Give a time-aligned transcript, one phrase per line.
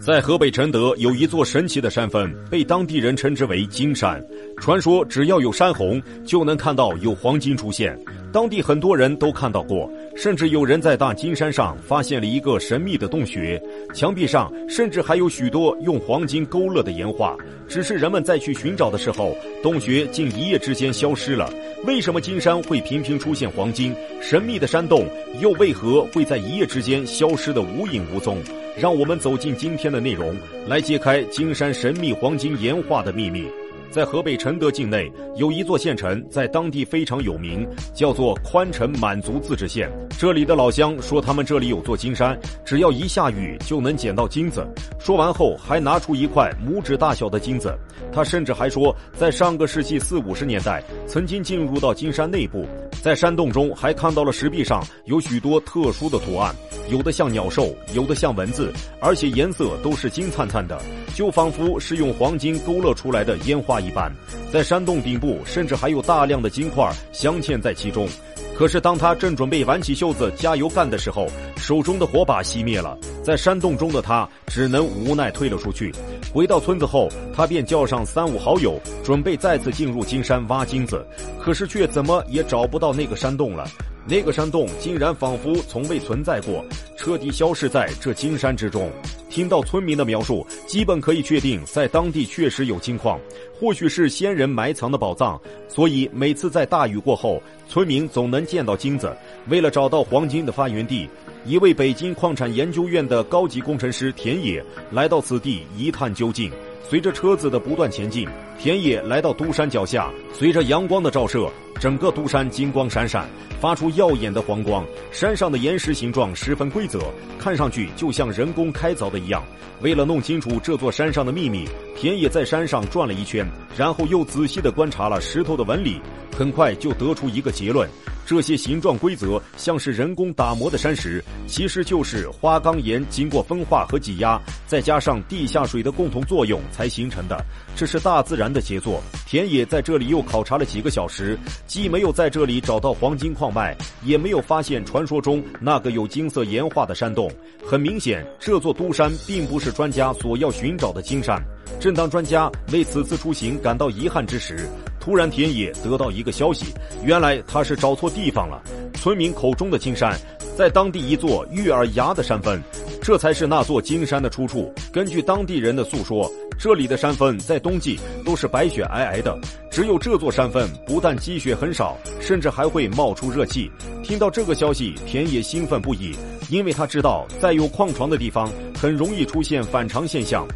[0.00, 4.22] 在河北承德有一座神奇的山峰，被当地人称之为金山。
[4.58, 7.98] 传说只要有山洪，就能看到有黄金出现。
[8.32, 13.60] 当地很多人都看到过，甚至有人在大金山上发现了一个神秘的洞穴，
[13.94, 17.36] 墙壁上甚至还有许多用黄金勾勒的岩画。
[17.66, 21.50] 只是人们再去寻找的时候，洞穴竟一夜之间消失了。
[21.86, 23.94] 为什么金山会频频出现黄金？
[24.20, 25.06] 神秘的山洞
[25.40, 28.36] 又为何会在一夜之间消失的无影无踪？
[28.76, 30.34] 让我们走进今天的内容，
[30.66, 33.46] 来揭开金山神秘黄金岩画的秘密。
[33.88, 39.88] 在河北承德境内，有一座县城，在当地非常有名，叫做宽城满族自治县。
[40.18, 44.66] 这里的老乡说，他们这里有座金山，只要一下雨就能捡到金子。
[44.98, 47.72] 说完后，还拿出一块拇指大小的金子。
[48.12, 52.66] 他甚至还说，在上个世纪四五十年代，曾经进入到金山内部，
[53.00, 56.52] 在山洞中还看到了石壁上有许多特殊的图案，
[56.90, 60.80] 有的像鸟兽，有的像蚊子，而且颜色都是金灿灿的。
[61.14, 64.12] 就仿佛是用黄金勾勒出来的烟花一般，
[64.52, 68.08] 在山洞顶部甚至还有大量的金块镶嵌在其中。
[68.56, 75.92] 可是当他正准备挽起袖子加油干的时候，手中的火把熄灭了，在山洞中的他只能无奈退了出去。
[76.34, 81.06] 回到村子后，他便叫上三五好友，准备再次进入金山挖金子，
[81.40, 83.64] 可是却怎么也找不到那个山洞了。
[84.04, 86.64] 那个山洞竟然仿佛从未存在过，
[86.98, 88.90] 彻底消失在这金山之中。
[89.30, 93.18] 听到村民的描述，基本可以确定，在当地确实有金矿，
[93.58, 95.40] 或许是先人埋藏的宝藏。
[95.68, 99.16] 所以每次在大雨过后，村民总能见到金子。
[99.48, 101.08] 为了找到黄金的发源地，
[101.46, 106.50] 一位北京矿产研究院的高级工程师田野来到此地一探究竟。
[106.88, 108.26] 随着车子的不断前进，
[108.58, 113.28] 田野来到都山脚下，随着阳光的照射，整个都山金光闪闪。
[113.60, 117.00] 发出耀眼的黄光，山上的岩石形状十分规则，
[117.38, 119.42] 看上去就像人工开凿的一样。
[119.80, 126.00] 为了弄清楚这座山上的秘密，田野在山上转了一圈，然后又仔细地观察了石头的纹理，
[126.36, 127.88] 很快就得出一个结论。
[128.26, 137.44] 这些形状规则像是人工打磨的山石，其实就是花岗岩经过风化和挤压，再加上地下水的共同作用才形成的。
[137.76, 139.02] 这是大自然的杰作。
[139.26, 147.30] 田野在这里又考察了几个小时，既没有在这里找到黄金矿脉，也没有发现传说中那个有金色岩画的山洞。
[147.66, 151.42] 很明显，这座都山并不是专家所要寻找的金山。
[151.80, 154.68] 正当专家为此次出行感到遗憾之时，
[155.04, 156.72] 突然，田野得到一个消息，
[157.02, 158.62] 原来他是找错地方了。
[158.94, 160.18] 村民口中的金山，
[160.56, 162.58] 在当地一座玉儿崖的山峰，
[163.02, 164.72] 这才是那座金山的出处。
[164.90, 169.38] 根据当地人的诉说，这里的山峰在冬季都是白雪皑皑的，
[169.70, 173.70] 只有这座山峰不但积雪很少，甚至还会冒出热气。
[174.02, 176.16] 听到这个消息，田野兴奋不已，
[176.48, 178.50] 因为他知道，在有矿床的地方，
[178.80, 180.46] 很容易出现反常现象。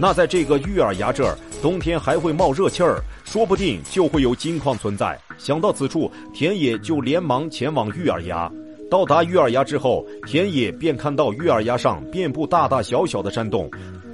[0.00, 3.00] 那在这个玉儿崖这儿，冬天还会冒热气儿。
[3.24, 5.18] 说不定就会有金矿存在。
[5.38, 8.50] 想到此处，田野就连忙前往玉儿崖。
[8.90, 13.70] 到达玉儿崖之后，田野便看到玉儿崖上遍布大大小小的山洞，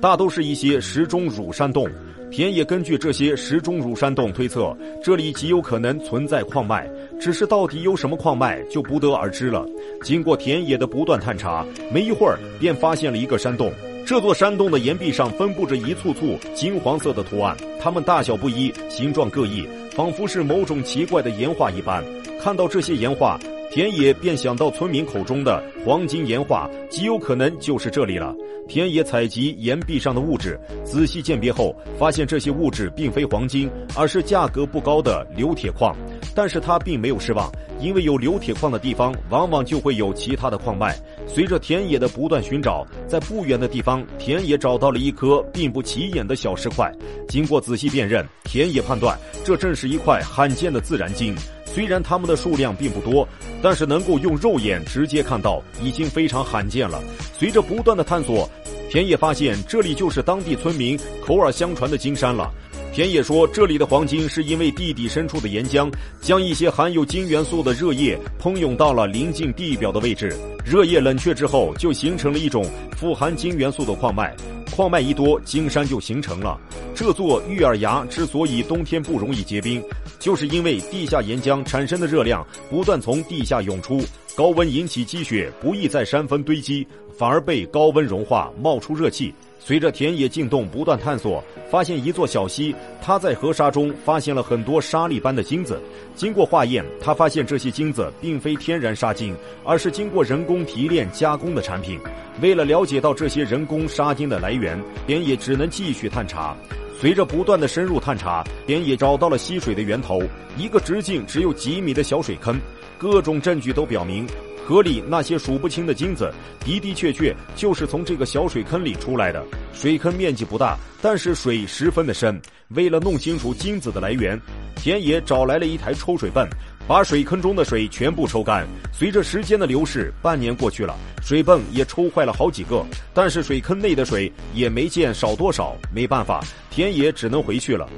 [0.00, 1.86] 大都是一些石钟乳山洞。
[2.30, 4.74] 田野根据这些石钟乳山洞推测，
[5.04, 9.66] 这里极有可能存在矿脉，只是到底有什么矿脉就不得而知了。
[10.02, 13.70] 经过田野的不断探查，没一会儿便发现了一个山洞。
[14.04, 22.04] 这座山洞的岩壁上分布着一簇簇金黄色的图案，它们大小不一，形状各异，仿佛是某种奇怪的岩画一般。
[22.40, 23.38] 看到这些岩画，
[23.70, 28.34] 田野便想到村民口中的黄金岩画，极有可能就是这里了。
[28.68, 35.94] 田野采集岩壁上的物质，仔细鉴别后，发现这些物质并非黄金，而是价格不高的硫铁矿。
[36.34, 40.96] 但是他并没有失望，因为有硫铁矿的地方，往往就会有其他的矿脉。
[41.26, 46.90] 随着田野的不断寻找，在不远的地方，田野找到了一颗并不起眼的小石块。
[47.28, 51.34] 经过仔细辨认，田野判断这正是一块罕见的自然金。
[51.74, 53.26] 虽然它们的数量并不多，
[53.62, 57.02] 但是能够用肉眼直接看到，已经非常罕见了。
[57.38, 58.48] 随着不断的探索，
[58.90, 62.52] 田野发现这里就是当地村民口耳相传的金山了。
[62.92, 74.36] 田野说：“这里的黄金是因为地底深处的岩浆将一些含有金元素的热液喷涌到了临近地表的位置，热液冷却之后，就形成了一种富含金元素的矿脉。
[74.74, 76.58] 矿脉一多，金山就形成了。
[76.96, 79.84] 这。”座玉儿崖之所以冬天不容易结冰，
[80.18, 84.00] 就是因为地下岩浆产生的热量不断从地下涌出，
[84.34, 86.86] 高温引起积雪不易在山峰堆积，
[87.18, 89.34] 反而被高温融化，冒出热气。
[89.64, 92.74] 随着田野进洞不断探索，发现一座小溪。
[93.00, 95.80] 他在河沙中发现了很多沙粒般的金子。
[96.16, 101.96] 经过化验，他发现这些金子并非天然沙金，而是经过人工提炼加工的产品。
[102.40, 104.76] 为了了解到这些人工沙金的来源，
[105.06, 106.56] 田野只能继续探查。
[107.00, 110.20] 随着不断的深入探查，田野找到了溪水的源头——
[110.58, 112.60] 一个直径只有几米的小水坑。
[112.98, 114.26] 各种证据都表明。
[114.72, 116.32] 河里那些数不清的金子，
[116.64, 119.44] 的的确确就是从这个小水坑里出来的。
[119.74, 122.40] 水坑面积不大，但是水十分的深。
[122.68, 124.40] 为了弄清楚金子的来源，
[124.74, 126.48] 田野找来了一台抽水泵，
[126.86, 128.66] 把水坑中的水全部抽干。
[128.92, 132.84] 随着时间的流逝，半年过去了，水泵也抽坏了好几个，
[133.14, 135.76] 但是水坑内的水也没见少多少。
[135.94, 137.88] 没办法，田野只能回去了。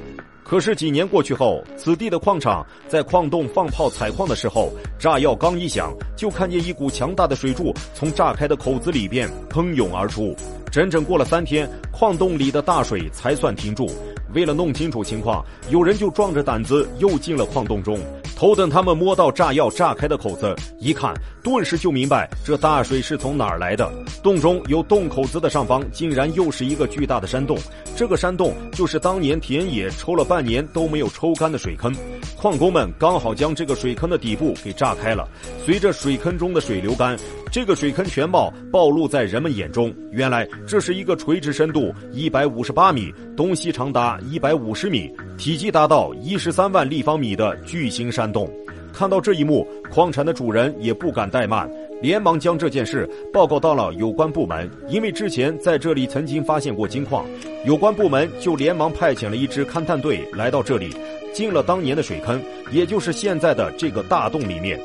[0.43, 10.37] 可是几年过去后，此地的矿场在矿洞放炮采矿的时候，炸药刚一响，就看见一股强大的水柱从炸开的口子里边喷涌而出。
[10.71, 13.91] 整整过了三天，矿洞里的大水才算停住。
[14.35, 17.99] 为了弄清楚情况，有人就壮着胆子又进了矿洞中。
[18.37, 23.91] 头等他们摸到炸药炸开的口子，一看，顿时就明白这大水是从哪儿来的。
[24.23, 27.57] 洞中有洞口子的上方，竟然又是一个巨大的山洞。
[27.97, 31.95] 这个山洞就是当年田野抽了半年都没有抽干的水坑。
[32.37, 35.29] 矿工们刚好将这个水坑的底部给炸开了。
[35.65, 37.17] 随着水坑中的水流干，
[37.55, 39.95] 这个水坑全貌暴露在人们眼中。
[40.11, 45.09] 原来这是一个垂直深度一百五十八米、东西长达一百五十米、
[45.39, 48.51] 体积达到一十三万立方米的巨型山洞。
[48.93, 51.71] 看到这一幕，矿产的主人也不敢怠慢。
[52.03, 57.25] 连忙将这件事报告到了有关部门，因为之前在这里曾经发现过金矿，
[57.65, 60.93] 有关部门就连忙派遣了一支勘探队来到这里，
[61.33, 62.43] 进了当年的水坑，
[62.73, 64.77] 也就是现在的这个大洞里面。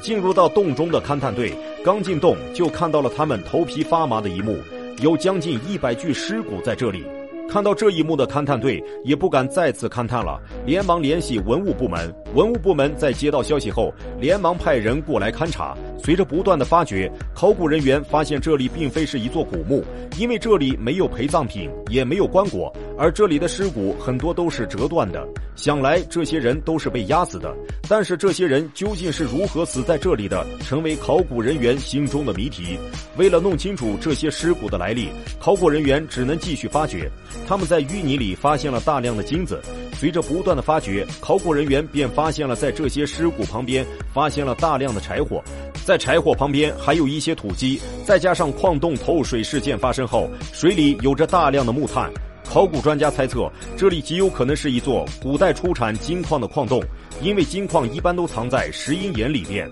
[0.00, 1.52] 进入到洞中的勘探队
[1.84, 4.56] 刚进洞，就看到了他们头皮发麻的一幕，
[5.00, 7.04] 有将近一百具尸骨在这里。
[7.48, 12.12] 看到这一幕的勘探队也不敢再次勘探了，连忙联系文物部门。
[12.34, 15.76] 文物部门在接到消息后，连忙派人过来勘察。
[16.02, 19.84] 随着不断的发掘，考古人员发现这里并非是一座古墓，
[20.18, 25.26] 因为这里没有陪葬品，也没有棺椁，而这里的尸骨很多都是折断的。
[25.56, 27.54] 想来这些人都是被压死的。
[27.88, 32.78] 但是这些人究竟是如何死在这里的，成为考古人员心中的谜题。
[33.16, 35.08] 为了弄清楚这些尸骨的来历，
[35.40, 37.10] 考古人员只能继续发掘。
[37.46, 39.60] 他们在淤泥里发现了大量的金子。
[39.94, 45.42] 随着不断的发掘，考古人员便发现了在这些尸骨旁边发现了大量的柴火，
[45.84, 52.10] 在柴火旁边还有一些土鸡，再加上矿洞透水事件发生后，水里有着大量的木炭。
[52.44, 56.82] 考古专家猜测，这里极有可能是一座古代出产金矿的矿洞，
[57.20, 59.68] 因为金矿一般都藏在石英岩里面。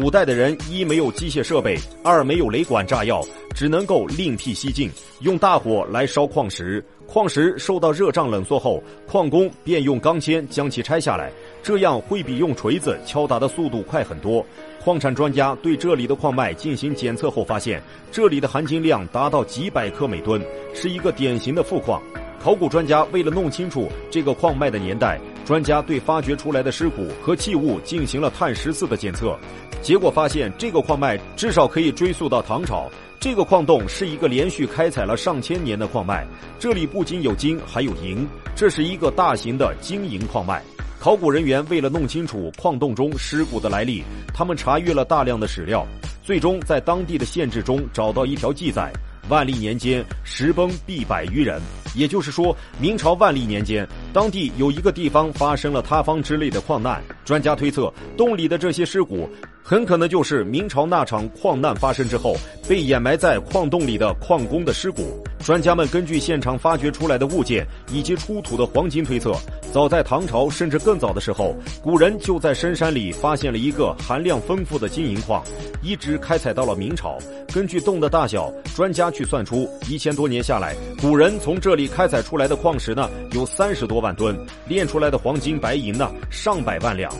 [0.00, 3.20] 古代的人一没有机械设备，二没有雷管炸药，
[3.52, 4.88] 只能够另辟蹊径，
[5.22, 6.82] 用大火来烧矿石。
[7.08, 11.32] 矿石受到热胀冷缩后，矿工便用钢钎将其拆下来，
[11.64, 14.46] 这样会比用锤子敲打的速度快很多。
[14.84, 20.40] 矿产专家对这里的矿脉进行检测后发现，这里的含金量达到几百克每吨，
[20.76, 22.00] 是一个典型的富矿。
[22.42, 29.36] 考古专家为了弄清楚这个矿脉的年代，专家对发掘出来的尸骨和器物进行了碳十四的检测，
[29.82, 32.88] 结果发现这个矿脉至少可以追溯到唐朝。
[33.20, 36.24] 这个矿洞是一个连续开采了上千年的矿脉，
[36.60, 38.24] 这里不仅有金，还有银，
[38.54, 40.62] 这是一个大型的金银矿脉。
[41.00, 45.84] 考古人员为了弄清楚矿洞中尸骨的来历，他们查阅了大量的史料，
[46.22, 48.92] 最终在当地的县志中找到一条记载。
[49.28, 51.60] 万历年间，石崩必百余人，
[51.94, 53.86] 也就是说，明朝万历年间，
[54.18, 57.00] 当地有一个地方发生了塌方之类的矿难。
[57.24, 59.28] 专家推测，洞里的这些尸骨，
[59.62, 62.34] 很可能就是明朝那场矿难发生之后
[62.68, 65.22] 被掩埋在矿洞里的矿工的尸骨。
[65.44, 69.32] 专家们根据现场发掘出来的物件以及出土的黄金推测，
[69.72, 75.44] 早在唐朝甚至更早的时候，古人就在深山里发现了一个含量丰富的金银矿，
[75.80, 77.16] 一直开采到了明朝。
[77.54, 84.34] 根据洞的大小，专家去算出，一千多年下来，古人从这里开采出来的矿石呢有三十多万万吨，
[84.66, 87.12] 炼出来的黄金白银呢上百万两。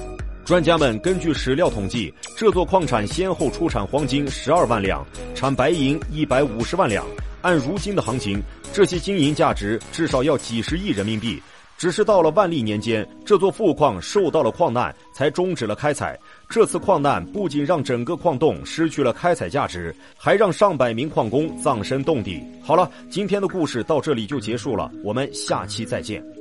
[0.43, 5.05] 专家们根据史料统计，这座矿产先后出产黄金十二万两，
[5.35, 7.05] 产白银一百五十万两。
[7.43, 8.43] 按如今的行情，
[8.73, 11.39] 这些金银价值至少要几十亿人民币。
[11.77, 16.19] 只是到了万历年间，这座富矿受到了矿难，才终止了开采。
[16.49, 22.43] 这次矿难不仅让整个矿洞失去了开采价值，还让上百名矿工葬身洞底。
[22.65, 26.38] 好了，今天的故事到这里就结束了，我们下期再见。